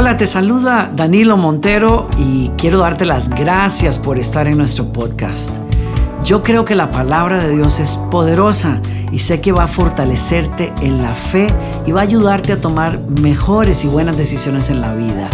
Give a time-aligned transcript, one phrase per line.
[0.00, 5.50] Hola, te saluda Danilo Montero y quiero darte las gracias por estar en nuestro podcast.
[6.24, 8.80] Yo creo que la palabra de Dios es poderosa
[9.12, 11.48] y sé que va a fortalecerte en la fe
[11.86, 15.28] y va a ayudarte a tomar mejores y buenas decisiones en la vida.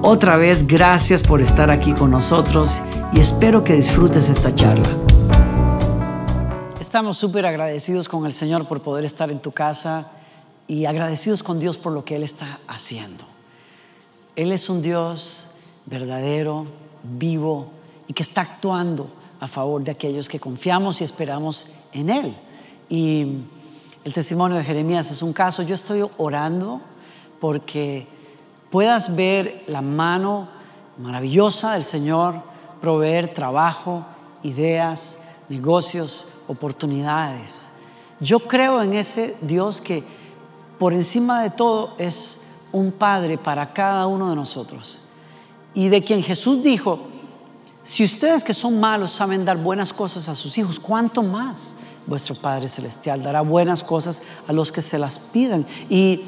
[0.00, 2.80] Otra vez, gracias por estar aquí con nosotros
[3.12, 4.88] y espero que disfrutes esta charla.
[6.80, 10.10] Estamos súper agradecidos con el Señor por poder estar en tu casa
[10.66, 13.29] y agradecidos con Dios por lo que Él está haciendo.
[14.36, 15.46] Él es un Dios
[15.86, 16.66] verdadero,
[17.02, 17.70] vivo
[18.06, 22.36] y que está actuando a favor de aquellos que confiamos y esperamos en Él.
[22.88, 23.38] Y
[24.04, 25.62] el testimonio de Jeremías es un caso.
[25.62, 26.80] Yo estoy orando
[27.40, 28.06] porque
[28.70, 30.48] puedas ver la mano
[30.98, 32.42] maravillosa del Señor
[32.80, 34.04] proveer trabajo,
[34.42, 37.70] ideas, negocios, oportunidades.
[38.20, 40.02] Yo creo en ese Dios que
[40.78, 42.40] por encima de todo es
[42.72, 44.98] un Padre para cada uno de nosotros.
[45.74, 47.00] Y de quien Jesús dijo,
[47.82, 51.74] si ustedes que son malos saben dar buenas cosas a sus hijos, ¿cuánto más
[52.06, 55.66] vuestro Padre Celestial dará buenas cosas a los que se las pidan?
[55.88, 56.22] Y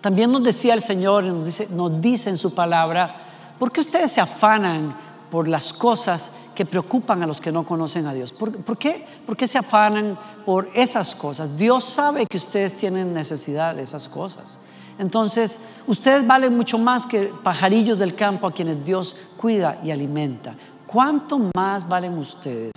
[0.00, 3.22] también nos decía el Señor, nos dice, nos dice en su palabra,
[3.58, 4.96] ¿por qué ustedes se afanan
[5.30, 8.32] por las cosas que preocupan a los que no conocen a Dios?
[8.32, 11.56] ¿Por, por qué, ¿Por qué se afanan por esas cosas?
[11.56, 14.58] Dios sabe que ustedes tienen necesidad de esas cosas.
[14.98, 20.54] Entonces, ustedes valen mucho más que pajarillos del campo a quienes Dios cuida y alimenta.
[20.86, 22.72] ¿Cuánto más valen ustedes?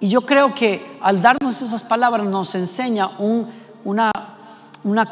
[0.00, 3.10] Y yo creo que al darnos esas palabras nos enseña
[3.84, 4.12] una,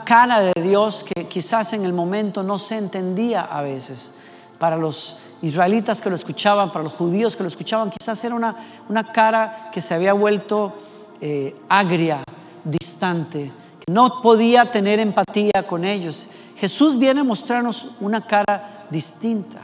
[0.04, 4.18] cara de Dios que quizás en el momento no se entendía a veces.
[4.58, 9.12] Para los israelitas que lo escuchaban, para los judíos que lo escuchaban, quizás era una,
[9.12, 10.72] cara que se había vuelto
[11.20, 12.22] eh, agria,
[12.64, 13.50] distante,
[13.90, 16.26] no podía tener empatía con ellos.
[16.56, 19.60] Jesús viene a mostrarnos una cara distinta.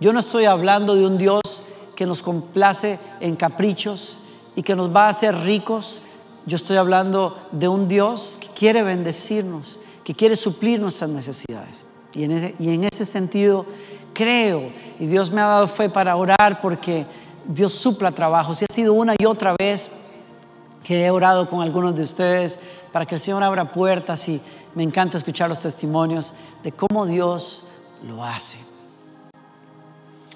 [0.00, 1.40] Yo no estoy hablando de un Dios
[1.96, 4.18] que nos complace en caprichos
[4.54, 6.00] y que nos va a hacer ricos.
[6.46, 11.84] Yo estoy hablando de un Dios que quiere bendecirnos, que quiere suplir nuestras necesidades.
[12.14, 13.66] Y en ese, y en ese sentido
[14.14, 17.06] creo, y Dios me ha dado fe para orar porque
[17.46, 18.62] Dios supla trabajos.
[18.62, 19.90] Y ha sido una y otra vez
[20.82, 22.58] que he orado con algunos de ustedes
[22.98, 24.40] para que el Señor abra puertas y
[24.74, 26.32] me encanta escuchar los testimonios
[26.64, 27.62] de cómo Dios
[28.04, 28.58] lo hace.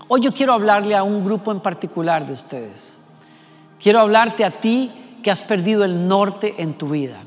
[0.06, 2.98] Hoy yo quiero hablarle a un grupo en particular de ustedes.
[3.80, 4.92] Quiero hablarte a ti
[5.24, 7.24] que has perdido el norte en tu vida.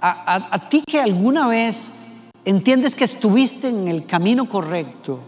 [0.00, 1.92] A, ti que alguna vez
[2.44, 5.18] entiendes que estuviste en el camino correcto,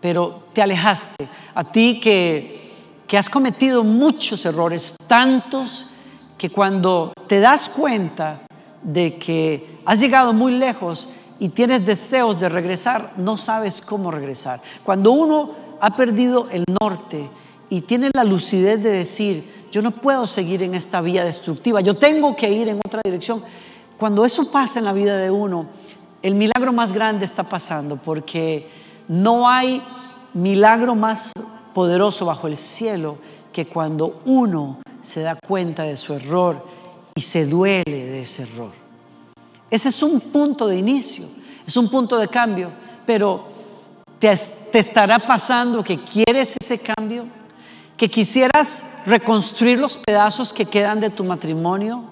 [0.00, 1.28] pero te alejaste.
[1.54, 2.72] A ti que,
[3.06, 5.91] que has cometido muchos errores, tantos
[6.42, 8.40] que cuando te das cuenta
[8.82, 11.08] de que has llegado muy lejos
[11.38, 14.60] y tienes deseos de regresar, no sabes cómo regresar.
[14.82, 17.30] Cuando uno ha perdido el norte
[17.70, 21.96] y tiene la lucidez de decir, yo no puedo seguir en esta vía destructiva, yo
[21.96, 23.40] tengo que ir en otra dirección.
[23.96, 25.66] Cuando eso pasa en la vida de uno,
[26.22, 28.68] el milagro más grande está pasando porque
[29.06, 29.80] no hay
[30.34, 31.30] milagro más
[31.72, 33.16] poderoso bajo el cielo
[33.52, 36.66] que cuando uno se da cuenta de su error
[37.14, 38.72] y se duele de ese error.
[39.70, 41.26] Ese es un punto de inicio,
[41.66, 42.70] es un punto de cambio,
[43.04, 43.52] pero
[44.22, 47.24] ¿Te, estará pasando que quieres ese cambio?
[47.96, 52.04] ¿Que quisieras reconstruir los pedazos que quedan de tu matrimonio?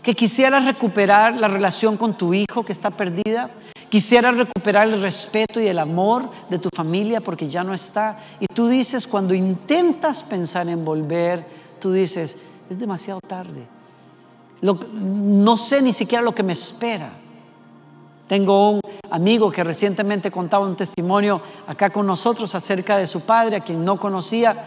[0.00, 3.50] ¿Que quisieras recuperar la relación con tu hijo que está perdida?
[3.88, 8.16] ¿Quisieras recuperar el respeto y el amor de tu familia porque ya no está?
[8.38, 11.44] Y tú dices, cuando intentas pensar en volver,
[11.86, 12.36] tú dices,
[12.68, 13.64] es demasiado tarde.
[14.60, 17.12] no sé ni siquiera lo que me espera.
[18.26, 23.58] Tengo un amigo que recientemente contaba un testimonio acá con nosotros acerca de su padre,
[23.58, 24.64] a quien no conocía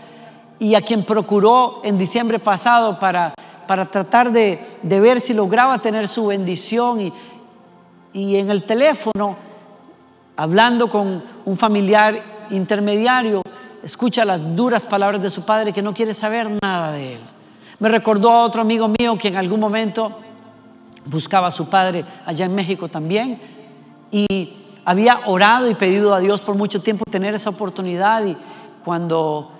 [0.59, 3.33] y a quien procuró en diciembre pasado para,
[3.67, 7.13] para tratar de, ver si lograba tener su bendición y,
[8.13, 9.35] y en el teléfono,
[10.37, 13.41] hablando con un familiar intermediario,
[13.83, 17.21] escucha las duras palabras de su padre que no quiere saber nada de él.
[17.79, 20.17] Me recordó a otro amigo mío que en algún momento
[21.05, 23.39] buscaba a su padre allá en México también
[24.11, 24.53] y
[24.85, 28.35] había orado y pedido a Dios por mucho tiempo tener esa oportunidad y
[28.83, 29.51] cuando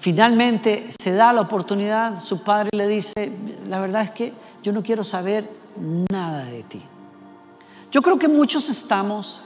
[0.00, 3.32] finalmente se da la oportunidad, su padre le dice,
[3.68, 4.32] la verdad es que
[4.62, 5.48] yo no quiero saber
[6.10, 6.82] nada de ti.
[7.90, 9.42] Yo creo que muchos estamos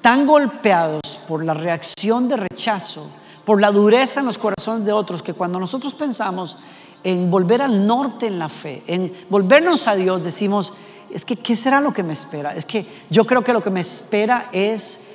[0.00, 3.08] tan golpeados por la reacción de rechazo,
[3.44, 6.58] por la dureza en los corazones de otros, que cuando nosotros pensamos
[7.04, 10.72] en volver al norte en la fe, en volvernos a Dios, decimos,
[11.10, 12.54] es que, ¿qué será lo que me espera?
[12.54, 15.08] Es que yo creo que lo que me espera es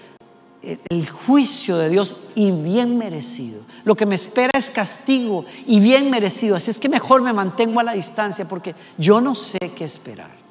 [0.63, 3.61] el juicio de Dios y bien merecido.
[3.83, 6.55] Lo que me espera es castigo y bien merecido.
[6.55, 10.42] Así es que mejor me mantengo a la distancia porque yo no sé qué esperar.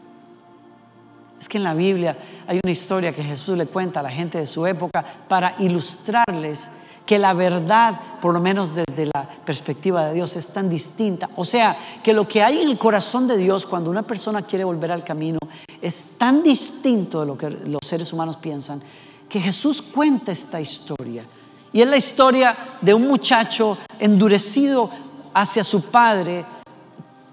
[1.43, 2.17] Es que en la Biblia
[2.47, 6.71] hay una historia que Jesús le cuenta a la gente de su época para ilustrarles
[7.05, 11.29] que la verdad, por lo menos desde la perspectiva de Dios, es tan distinta.
[11.35, 14.63] O sea, que lo que hay en el corazón de Dios cuando una persona quiere
[14.63, 15.41] volver al camino
[15.81, 18.81] es tan distinto de lo que los seres humanos piensan
[19.29, 21.25] que Jesús cuenta esta historia.
[21.73, 24.89] Y es la historia de un muchacho endurecido
[25.35, 26.47] hacia su padre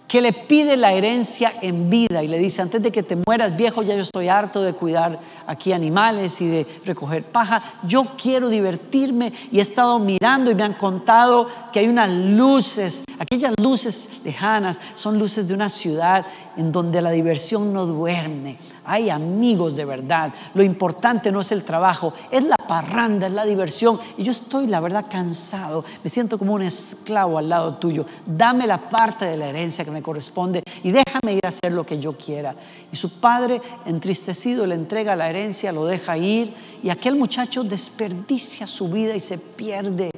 [0.09, 3.55] que le pide la herencia en vida y le dice, antes de que te mueras
[3.55, 8.49] viejo, ya yo estoy harto de cuidar aquí animales y de recoger paja, yo quiero
[8.49, 14.09] divertirme y he estado mirando y me han contado que hay unas luces, aquellas luces
[14.23, 16.25] lejanas, son luces de una ciudad
[16.57, 21.63] en donde la diversión no duerme, hay amigos de verdad, lo importante no es el
[21.63, 23.99] trabajo, es la parranda, es la diversión.
[24.17, 28.65] Y yo estoy la verdad cansado, me siento como un esclavo al lado tuyo, dame
[28.65, 31.99] la parte de la herencia que me corresponde y déjame ir a hacer lo que
[31.99, 32.55] yo quiera.
[32.91, 36.53] Y su padre, entristecido, le entrega la herencia, lo deja ir
[36.83, 40.11] y aquel muchacho desperdicia su vida y se pierde,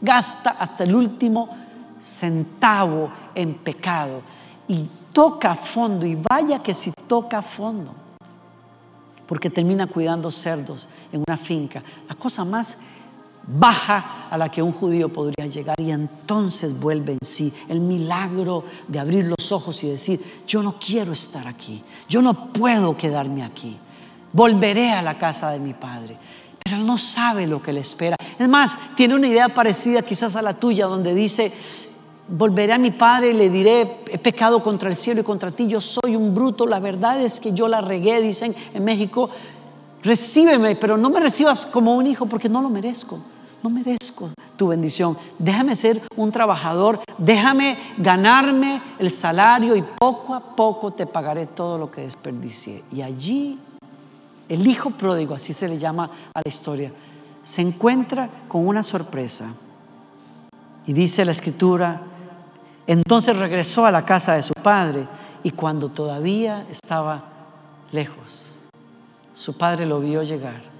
[0.00, 1.48] gasta hasta el último
[2.00, 4.22] centavo en pecado
[4.66, 7.94] y toca fondo y vaya que si toca fondo
[9.28, 11.82] porque termina cuidando cerdos en una finca.
[12.08, 12.78] La cosa más
[13.48, 18.64] baja a la que un judío podría llegar y entonces vuelve en sí el milagro
[18.86, 23.42] de abrir los ojos y decir, yo no quiero estar aquí, yo no puedo quedarme
[23.42, 23.76] aquí,
[24.32, 26.16] volveré a la casa de mi padre.
[26.62, 28.16] Pero él no sabe lo que le espera.
[28.38, 31.50] Es más, tiene una idea parecida quizás a la tuya, donde dice,
[32.28, 35.66] volveré a mi padre y le diré, he pecado contra el cielo y contra ti,
[35.66, 39.30] yo soy un bruto, la verdad es que yo la regué, dicen en México,
[40.02, 43.18] recíbeme, pero no me recibas como un hijo porque no lo merezco
[43.62, 45.16] no merezco tu bendición.
[45.38, 51.78] Déjame ser un trabajador, déjame ganarme el salario y poco a poco te pagaré todo
[51.78, 52.84] lo que desperdicié.
[52.92, 53.58] Y allí
[54.48, 56.92] el hijo pródigo, así se le llama a la historia,
[57.42, 59.54] se encuentra con una sorpresa.
[60.86, 62.00] Y dice la escritura,
[62.86, 65.06] entonces regresó a la casa de su padre
[65.42, 67.24] y cuando todavía estaba
[67.92, 68.60] lejos,
[69.34, 70.77] su padre lo vio llegar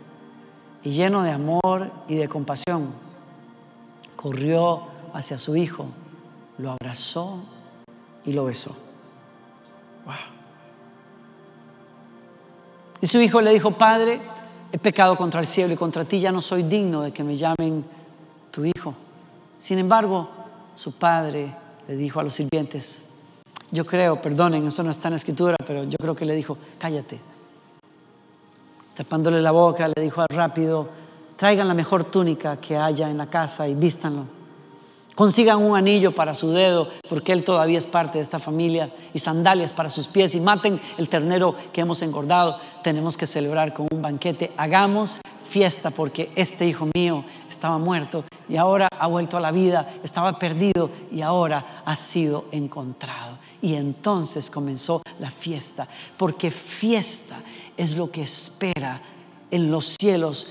[0.88, 2.94] y lleno de amor y de compasión,
[4.16, 5.84] corrió hacia su hijo,
[6.56, 7.40] lo abrazó
[8.24, 8.74] y lo besó.
[13.02, 14.22] Y su hijo le dijo, Padre,
[14.72, 17.36] he pecado contra el cielo y contra ti ya no soy digno de que me
[17.36, 17.84] llamen
[18.50, 18.94] tu hijo.
[19.58, 20.26] Sin embargo,
[20.74, 21.54] su padre
[21.86, 23.04] le dijo a los sirvientes,
[23.70, 26.56] yo creo, perdonen, eso no está en la escritura, pero yo creo que le dijo,
[26.78, 27.20] cállate,
[28.98, 30.88] tapándole la boca, le dijo rápido,
[31.36, 34.24] traigan la mejor túnica que haya en la casa y vístanlo.
[35.14, 39.20] Consigan un anillo para su dedo, porque él todavía es parte de esta familia, y
[39.20, 42.56] sandalias para sus pies, y maten el ternero que hemos engordado.
[42.82, 44.50] Tenemos que celebrar con un banquete.
[44.56, 49.94] Hagamos fiesta, porque este hijo mío estaba muerto y ahora ha vuelto a la vida,
[50.02, 53.38] estaba perdido y ahora ha sido encontrado.
[53.60, 57.40] Y entonces comenzó la fiesta, porque fiesta
[57.76, 59.00] es lo que espera
[59.50, 60.48] en los cielos.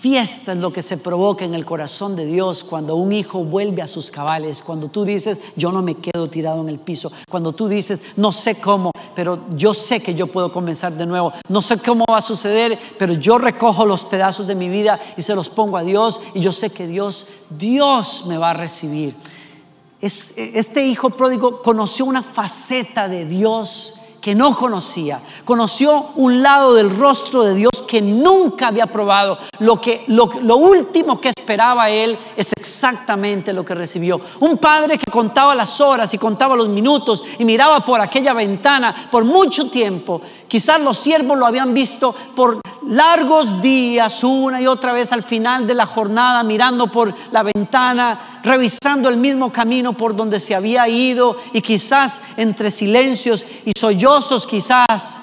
[0.00, 3.82] Fiesta es lo que se provoca en el corazón de Dios cuando un hijo vuelve
[3.82, 7.52] a sus cabales, cuando tú dices, yo no me quedo tirado en el piso, cuando
[7.52, 11.62] tú dices, no sé cómo, pero yo sé que yo puedo comenzar de nuevo, no
[11.62, 15.34] sé cómo va a suceder, pero yo recojo los pedazos de mi vida y se
[15.34, 19.14] los pongo a Dios y yo sé que Dios, Dios me va a recibir.
[20.00, 25.20] este hijo pródigo conoció una faceta de Dios que no conocía.
[25.44, 29.36] Conoció un lado del rostro de Dios que nunca había probado.
[29.58, 34.20] Lo, que, lo, lo, último que esperaba él es exactamente lo que recibió.
[34.38, 39.08] Un padre que contaba las horas y contaba los minutos y miraba por aquella ventana
[39.10, 40.22] por mucho tiempo.
[40.46, 45.66] Quizás los siervos lo habían visto por largos días, una y otra vez al final
[45.66, 50.88] de la jornada, mirando por la ventana, revisando el mismo camino por donde se había
[50.88, 55.18] ido y quizás entre silencios y sollozos quizás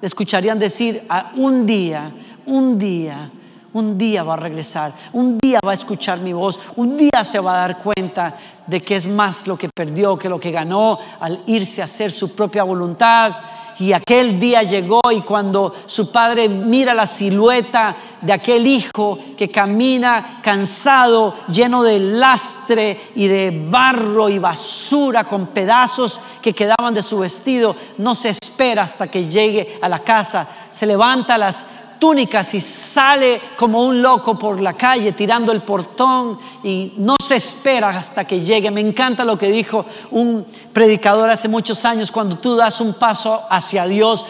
[0.00, 2.10] escucharían decir, ah, un día,
[2.46, 3.30] un día,
[3.72, 7.38] un día va a regresar, un día va a escuchar mi voz, un día se
[7.38, 10.98] va a dar cuenta de que es más lo que perdió que lo que ganó
[11.20, 13.32] al irse a hacer su propia voluntad
[13.78, 19.50] y aquel día llegó y cuando su padre mira la silueta de aquel hijo que
[19.50, 27.02] camina cansado, lleno de lastre y de barro y basura con pedazos que quedaban de
[27.02, 31.66] su vestido, no se espera hasta que llegue a la casa, se levanta a las
[32.02, 37.36] túnicas y sale como un loco por la calle tirando el portón y no se
[37.36, 38.72] espera hasta que llegue.
[38.72, 43.42] Me encanta lo que dijo un predicador hace muchos años, cuando tú das un paso
[43.48, 44.26] hacia Dios,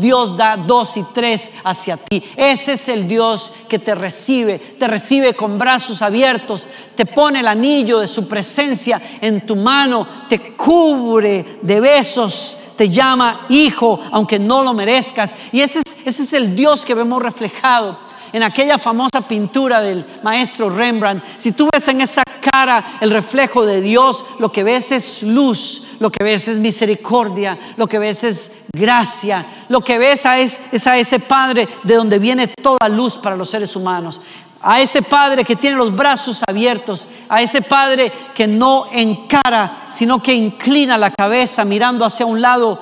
[0.00, 2.24] Dios da dos y tres hacia ti.
[2.34, 7.46] Ese es el Dios que te recibe, te recibe con brazos abiertos, te pone el
[7.46, 14.38] anillo de su presencia en tu mano, te cubre de besos te llama hijo, aunque
[14.38, 15.34] no lo merezcas.
[15.52, 17.98] Y ese es, ese es el Dios que vemos reflejado
[18.32, 21.24] en aquella famosa pintura del maestro Rembrandt.
[21.38, 25.84] Si tú ves en esa cara el reflejo de Dios, lo que ves es luz,
[25.98, 30.86] lo que ves es misericordia, lo que ves es gracia, lo que ves es, es
[30.86, 34.20] a ese Padre de donde viene toda luz para los seres humanos
[34.62, 40.22] a ese padre que tiene los brazos abiertos, a ese padre que no encara, sino
[40.22, 42.80] que inclina la cabeza mirando hacia un lado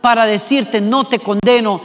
[0.00, 1.80] para decirte, no te condeno,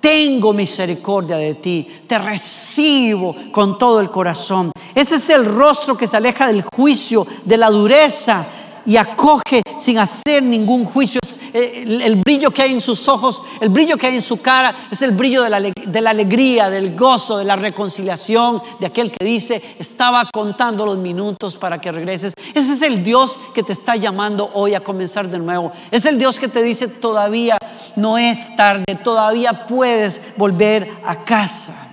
[0.00, 4.72] tengo misericordia de ti, te recibo con todo el corazón.
[4.94, 8.44] Ese es el rostro que se aleja del juicio, de la dureza,
[8.86, 11.20] y acoge sin hacer ningún juicio.
[11.52, 14.88] Eh, el, brillo que hay en sus ojos, el brillo que hay en su cara,
[14.90, 19.12] es el brillo de la, de la alegría, del gozo, de la reconciliación, de aquel
[19.12, 22.34] que dice, estaba contando los minutos para que regreses.
[22.54, 25.72] Ese es el Dios que te está llamando hoy a comenzar de nuevo.
[25.90, 27.58] Es el Dios que te dice, todavía
[27.96, 31.91] no es tarde, todavía puedes volver a casa.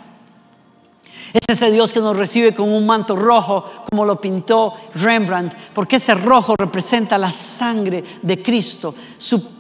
[1.33, 5.97] Es ese Dios que nos recibe con un manto rojo, como lo pintó Rembrandt, porque
[5.97, 8.95] ese rojo representa la sangre de Cristo,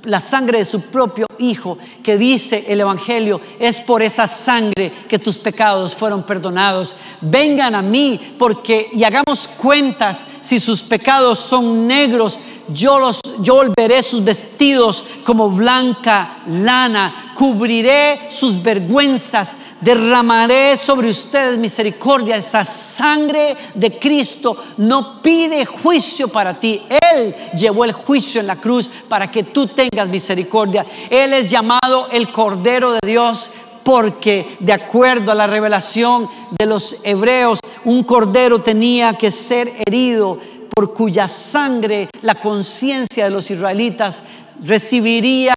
[0.05, 5.19] la sangre de su propio Hijo, que dice el Evangelio, es por esa sangre que
[5.19, 6.93] tus pecados fueron perdonados.
[7.21, 13.55] Vengan a mí, porque y hagamos cuentas si sus pecados son negros, yo los yo
[13.55, 22.37] volveré sus vestidos como blanca lana, cubriré sus vergüenzas derramaré sobre ustedes misericordia.
[22.37, 26.81] Esa sangre de Cristo no pide juicio para ti.
[27.13, 30.85] Él llevó el juicio en la cruz para que tú tengas misericordia.
[31.09, 33.51] Él es llamado el Cordero de Dios
[33.83, 40.37] porque de acuerdo a la revelación de los hebreos, un cordero tenía que ser herido
[40.69, 44.21] por cuya sangre la conciencia de los israelitas
[44.63, 45.53] recibiría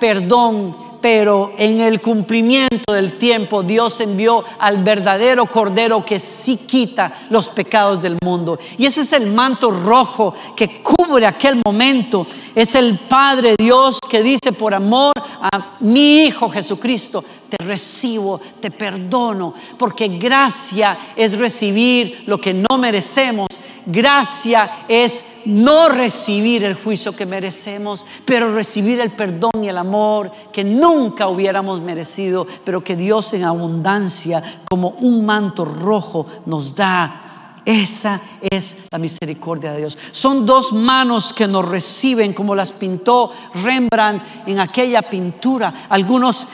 [0.00, 7.26] perdón pero en el cumplimiento del tiempo Dios envió al verdadero Cordero que sí quita
[7.30, 8.58] los pecados del mundo.
[8.78, 12.26] Y ese es el manto rojo que cubre aquel momento.
[12.54, 18.70] Es el Padre Dios que dice por amor a mi Hijo Jesucristo, te recibo, te
[18.70, 23.48] perdono, porque gracia es recibir lo que no merecemos
[23.86, 30.32] Gracia es no recibir el juicio que merecemos, pero recibir el perdón y el amor
[30.52, 37.22] que nunca hubiéramos merecido, pero que Dios en abundancia, como un manto rojo, nos da.
[37.64, 39.98] Esa es la misericordia de Dios.
[40.12, 45.86] Son dos manos que nos reciben como las pintó Rembrandt en aquella pintura.
[45.88, 46.46] Algunos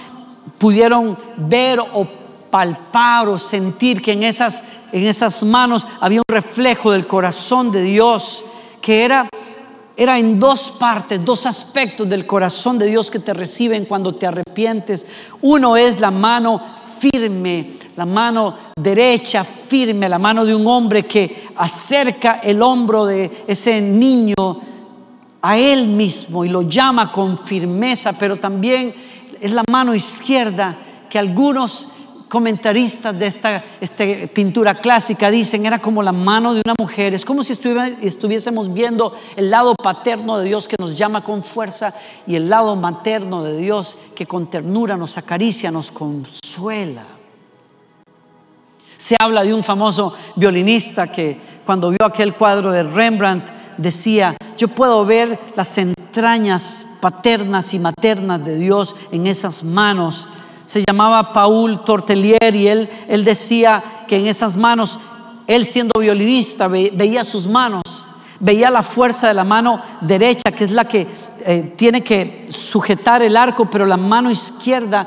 [0.58, 2.21] pudieron ver o
[2.52, 7.82] palpar o sentir que en esas en esas manos había un reflejo del corazón de
[7.82, 8.44] Dios
[8.82, 9.26] que era
[9.96, 14.26] era en dos partes, dos aspectos del corazón de Dios que te reciben cuando te
[14.26, 15.06] arrepientes.
[15.42, 16.60] Uno es la mano
[16.98, 23.44] firme, la mano derecha firme, la mano de un hombre que acerca el hombro de
[23.46, 24.34] ese niño
[25.42, 28.94] a él mismo y lo llama con firmeza, pero también
[29.40, 30.76] es la mano izquierda
[31.10, 31.88] que algunos
[32.32, 33.62] comentaristas de esta,
[34.32, 39.12] pintura clásica dicen era como la mano de una mujer, es como si estuviésemos viendo
[39.36, 41.92] el lado paterno de Dios que nos llama con fuerza
[42.26, 47.04] y el lado materno de Dios que con ternura nos acaricia, nos consuela.
[48.96, 54.68] Se habla de un famoso violinista que cuando vio aquel cuadro de Rembrandt decía, yo
[54.68, 60.28] puedo ver las entrañas paternas y maternas de Dios en esas manos
[60.66, 64.98] se llamaba Paul Tortelier y él, él decía que en esas manos,
[65.46, 67.82] él siendo violinista, veía sus manos,
[68.40, 71.06] veía la fuerza de la mano derecha, que es la que
[71.44, 75.06] eh, tiene que sujetar el arco, pero la mano izquierda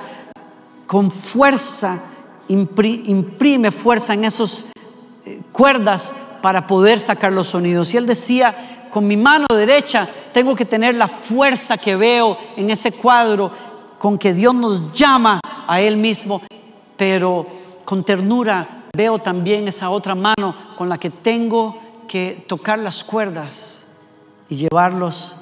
[0.85, 1.99] con fuerza
[2.47, 4.67] imprime fuerza en esas
[5.25, 7.93] eh, cuerdas para poder sacar los sonidos.
[7.93, 8.55] Y él decía,
[8.91, 13.51] con mi mano derecha tengo que tener la fuerza que veo en ese cuadro
[14.05, 16.43] con que Dios nos llama a Él mismo,
[16.95, 17.47] pero
[17.85, 23.95] con ternura veo también esa otra mano con la que tengo que tocar las cuerdas
[24.47, 25.37] y llevarlos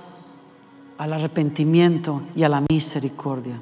[0.98, 3.60] al arrepentimiento y a la misericordia.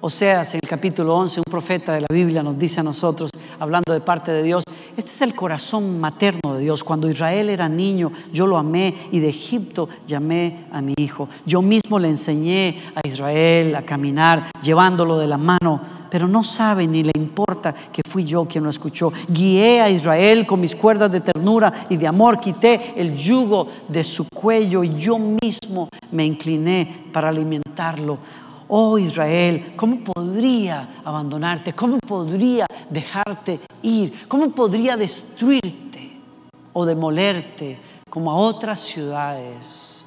[0.00, 3.28] Oseas en el capítulo 11, un profeta de la Biblia nos dice a nosotros,
[3.60, 4.64] hablando de parte de Dios,
[4.96, 6.82] este es el corazón materno de Dios.
[6.82, 11.28] Cuando Israel era niño, yo lo amé y de Egipto llamé a mi hijo.
[11.44, 16.86] Yo mismo le enseñé a Israel a caminar, llevándolo de la mano, pero no sabe
[16.86, 19.12] ni le importa que fui yo quien lo escuchó.
[19.28, 24.02] Guié a Israel con mis cuerdas de ternura y de amor, quité el yugo de
[24.02, 28.18] su cuello y yo mismo me incliné para alimentarlo.
[28.68, 31.72] Oh Israel, ¿cómo podría abandonarte?
[31.72, 34.26] ¿Cómo podría dejarte ir?
[34.26, 36.20] ¿Cómo podría destruirte
[36.72, 37.78] o demolerte
[38.10, 40.04] como a otras ciudades?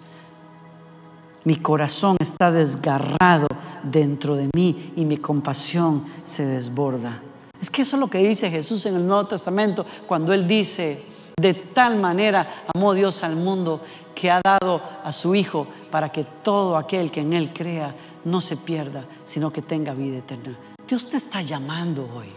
[1.46, 3.48] Mi corazón está desgarrado
[3.84, 7.22] dentro de mí y mi compasión se desborda.
[7.62, 11.02] Es que eso es lo que dice Jesús en el Nuevo Testamento cuando Él dice,
[11.40, 13.82] de tal manera amó Dios al mundo
[14.14, 18.42] que ha dado a su Hijo para que todo aquel que en Él crea no
[18.42, 20.58] se pierda, sino que tenga vida eterna.
[20.88, 22.30] Dios te está llamando hoy.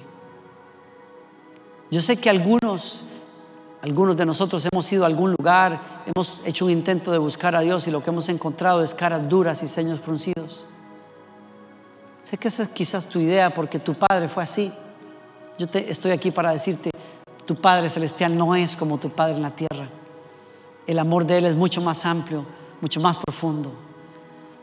[1.90, 3.00] Yo sé que algunos,
[3.82, 7.60] algunos de nosotros hemos ido a algún lugar, hemos hecho un intento de buscar a
[7.60, 10.64] Dios y lo que hemos encontrado es caras duras y seños fruncidos.
[12.22, 14.72] Sé que esa es quizás tu idea porque tu padre fue así.
[15.58, 16.91] Yo te, estoy aquí para decirte,
[17.46, 19.88] tu Padre Celestial no es como tu Padre en la tierra.
[20.86, 22.44] El amor de Él es mucho más amplio,
[22.80, 23.72] mucho más profundo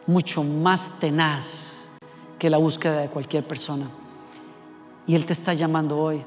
[0.10, 1.82] mucho más tenaz
[2.40, 3.88] que la búsqueda de cualquier persona.
[5.06, 6.24] Y Él te está llamando hoy.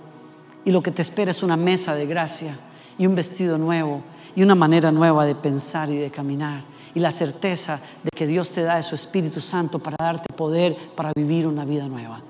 [0.65, 2.57] Y lo que te espera es una mesa de gracia
[2.97, 4.03] y un vestido nuevo
[4.37, 6.63] y una manera nueva de pensar y de caminar.
[6.95, 10.77] Y la certeza de que Dios te da de su Espíritu Santo para darte poder
[10.95, 12.21] para vivir una vida nueva.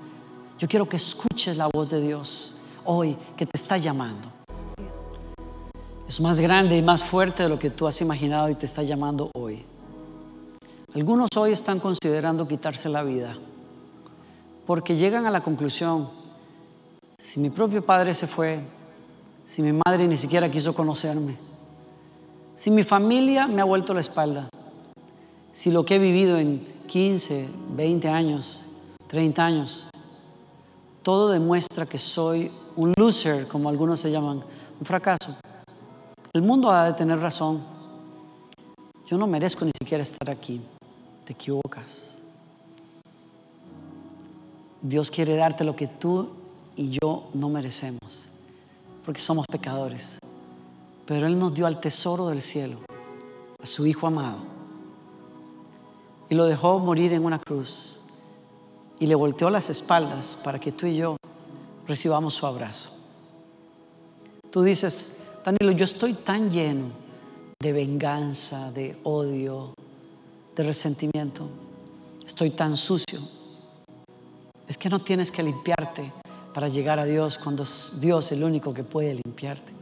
[0.57, 4.29] Yo quiero que escuches la voz de Dios hoy que te está llamando.
[6.07, 8.83] Es más grande y más fuerte de lo que tú has imaginado y te está
[8.83, 9.65] llamando hoy.
[10.93, 13.35] Algunos hoy están considerando quitarse la vida
[14.65, 16.09] porque llegan a la conclusión,
[17.17, 18.61] si mi propio padre se fue,
[19.45, 21.35] si mi madre ni siquiera quiso conocerme,
[22.55, 24.49] si mi familia me ha vuelto la espalda,
[25.51, 28.59] si lo que he vivido en 15, 20 años,
[29.07, 29.87] 30 años,
[31.01, 34.41] todo demuestra que soy un loser, como algunos se llaman,
[34.79, 35.35] un fracaso.
[36.33, 37.63] El mundo ha de tener razón.
[39.05, 40.61] Yo no merezco ni siquiera estar aquí
[41.25, 42.11] te equivocas.
[44.81, 46.29] Dios quiere darte lo que tú
[46.75, 48.25] y yo no merecemos,
[49.05, 50.19] porque somos pecadores.
[51.05, 52.79] Pero Él nos dio al tesoro del cielo,
[53.61, 54.39] a su Hijo amado,
[56.29, 58.01] y lo dejó morir en una cruz,
[58.99, 61.15] y le volteó las espaldas para que tú y yo
[61.87, 62.89] recibamos su abrazo.
[64.49, 66.91] Tú dices, Danilo, yo estoy tan lleno
[67.59, 69.73] de venganza, de odio,
[70.55, 71.49] de resentimiento.
[72.25, 73.19] Estoy tan sucio.
[74.67, 76.11] Es que no tienes que limpiarte
[76.53, 79.73] para llegar a Dios cuando es Dios el único que puede limpiarte.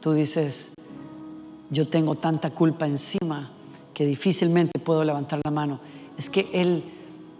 [0.00, 0.72] Tú dices,
[1.70, 3.50] yo tengo tanta culpa encima
[3.94, 5.80] que difícilmente puedo levantar la mano.
[6.16, 6.82] Es que Él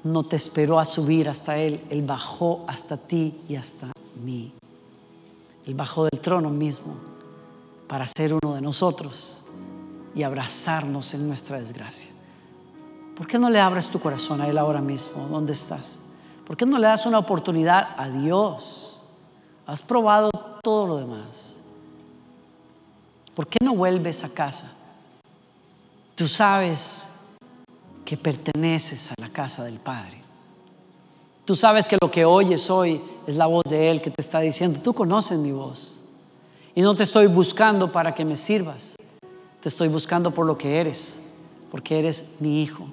[0.05, 4.53] no te esperó a subir hasta Él, Él bajó hasta ti y hasta mí.
[5.67, 6.95] Él bajó del trono mismo
[7.87, 9.41] para ser uno de nosotros
[10.15, 12.09] y abrazarnos en nuestra desgracia.
[13.17, 15.29] ¿Por qué no le abres tu corazón a Él ahora mismo?
[15.29, 16.01] ¿Dónde estás?
[16.47, 18.99] ¿Por qué no le das una oportunidad a Dios?
[19.67, 20.31] Has probado
[20.63, 21.55] todo lo demás.
[23.35, 24.73] ¿Por qué no vuelves a casa?
[26.15, 27.09] Tú sabes
[28.13, 30.19] que perteneces a la casa del Padre.
[31.47, 34.41] Tú sabes que lo que oyes hoy es la voz de Él que te está
[34.41, 35.99] diciendo, tú conoces mi voz.
[36.75, 38.97] Y no te estoy buscando para que me sirvas.
[39.63, 41.17] Te estoy buscando por lo que eres,
[41.71, 42.85] porque eres mi hijo.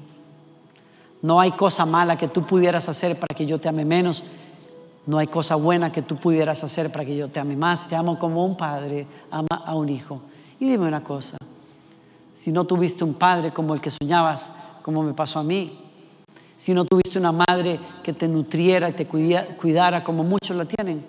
[1.21, 4.23] No hay cosa mala que tú pudieras hacer para que yo te ame menos.
[5.05, 7.89] No hay cosa buena que tú pudieras hacer para que yo te ame más.
[7.89, 10.21] Te amo como un padre ama a un hijo.
[10.61, 11.35] Y dime una cosa,
[12.31, 14.49] si no tuviste un padre como el que soñabas,
[14.89, 15.71] como me pasó a mí,
[16.55, 21.05] si no tuviste una madre que te nutriera y te cuidara como muchos la tienen,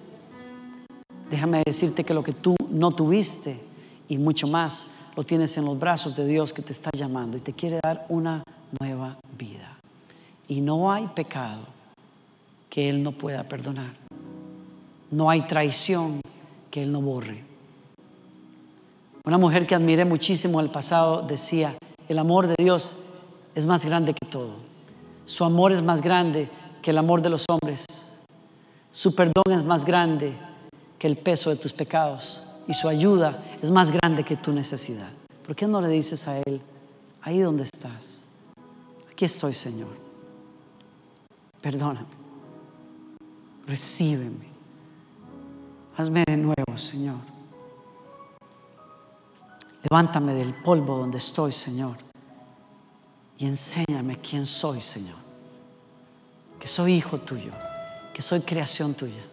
[1.31, 3.59] déjame decirte que lo que tú no tuviste
[4.07, 7.41] y mucho más lo tienes en los brazos de Dios que te está llamando y
[7.41, 8.43] te quiere dar una
[8.79, 9.79] nueva vida.
[10.47, 11.63] Y no hay pecado
[12.69, 13.95] que Él no pueda perdonar.
[15.11, 16.21] No hay traición
[16.71, 17.45] que Él no borre.
[19.25, 21.77] Una mujer que admiré muchísimo el pasado decía,
[22.11, 23.05] el amor de Dios
[23.61, 24.55] es más grande que todo.
[25.27, 26.49] Su amor es más grande
[26.81, 27.85] que el amor de los hombres.
[28.91, 30.35] Su perdón es más grande
[30.99, 35.11] que el peso de tus pecados y su ayuda es más grande que tu necesidad.
[35.47, 36.61] ¿Por qué no le dices a Él,
[37.21, 38.23] ahí donde estás?
[39.13, 39.91] Aquí estoy, Señor.
[41.61, 42.07] Perdóname.
[43.67, 44.49] Recíbeme.
[45.99, 47.19] Hazme de nuevo, Señor.
[49.83, 52.10] Levántame del polvo donde estoy, Señor.
[53.41, 55.17] Y enséñame quién soy, Señor.
[56.61, 57.53] Que soy hijo tuyo.
[58.13, 59.25] Que soy creación tuya.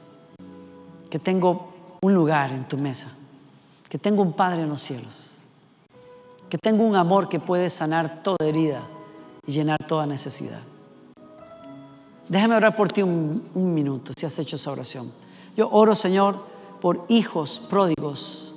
[1.10, 3.13] Que tengo un lugar en tu mesa.
[3.89, 5.39] Que tengo un Padre en los cielos.
[6.50, 8.88] Que tengo un amor que puede sanar toda herida
[9.46, 10.62] y llenar toda necesidad.
[12.30, 15.12] Déjame orar por ti un, minuto si has hecho esa oración.
[15.58, 16.39] Yo oro, Señor,
[16.80, 18.56] por hijos pródigos,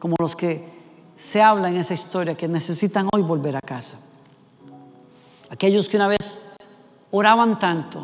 [0.00, 0.68] como los que
[1.14, 4.08] se habla en esa historia, que necesitan hoy volver a casa.
[5.52, 6.40] Aquellos que una vez
[7.10, 8.02] oraban tanto,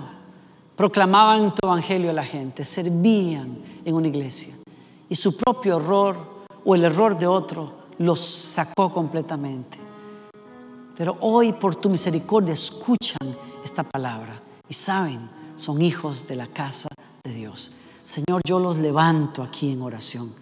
[0.76, 3.56] proclamaban tu evangelio a la gente, servían
[3.87, 4.54] en una iglesia
[5.08, 9.78] y su propio error o el error de otro los sacó completamente.
[10.94, 13.34] Pero hoy por tu misericordia escuchan
[13.64, 15.18] esta palabra y saben,
[15.56, 16.90] son hijos de la casa
[17.24, 17.70] de Dios.
[18.04, 20.34] Señor, yo los levanto aquí en oración.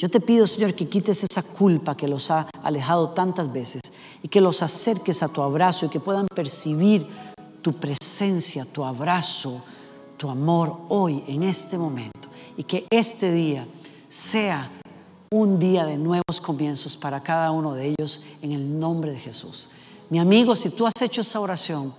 [0.00, 3.82] Yo te pido, Señor, que quites esa culpa que los ha alejado tantas veces
[4.22, 7.06] y que los acerques a tu abrazo y que puedan percibir
[7.60, 9.60] tu presencia, tu abrazo,
[10.16, 12.30] tu amor hoy, en este momento.
[12.56, 13.68] Y que este día
[14.08, 14.70] sea
[15.30, 19.68] un día de nuevos comienzos para cada uno de ellos en el nombre de Jesús.
[20.08, 21.92] Mi amigo, si tú has hecho esa oración,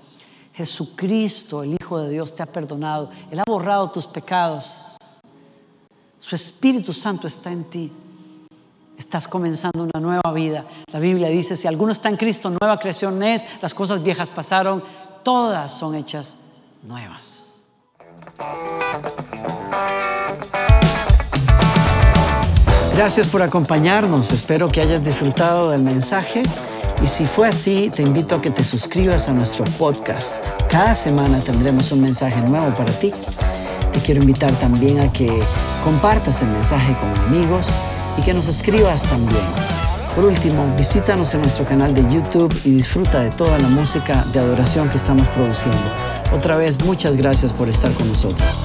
[0.55, 3.11] Jesucristo, el Hijo de Dios, te ha perdonado.
[3.29, 4.90] Él ha borrado tus pecados
[6.21, 7.91] su Espíritu Santo está en ti.
[8.97, 10.65] Estás comenzando una nueva vida.
[10.93, 14.83] La Biblia dice, si alguno está en Cristo, nueva creación es, las cosas viejas pasaron,
[15.23, 16.35] todas son hechas
[16.83, 17.45] nuevas.
[22.95, 24.31] Gracias por acompañarnos.
[24.31, 26.43] Espero que hayas disfrutado del mensaje.
[27.03, 30.37] Y si fue así, te invito a que te suscribas a nuestro podcast.
[30.69, 33.11] Cada semana tendremos un mensaje nuevo para ti.
[33.91, 35.27] Te quiero invitar también a que
[35.83, 37.73] compartas el mensaje con amigos
[38.17, 39.43] y que nos escribas también.
[40.15, 44.39] Por último, visítanos en nuestro canal de YouTube y disfruta de toda la música de
[44.39, 45.79] adoración que estamos produciendo.
[46.33, 48.59] Otra vez, muchas gracias por estar con nosotros.